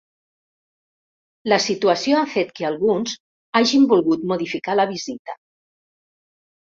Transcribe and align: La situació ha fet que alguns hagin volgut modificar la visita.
La 1.51 1.59
situació 1.65 2.17
ha 2.21 2.31
fet 2.33 2.51
que 2.61 2.67
alguns 2.71 3.13
hagin 3.61 3.87
volgut 3.95 4.27
modificar 4.33 4.77
la 4.81 4.87
visita. 4.97 5.41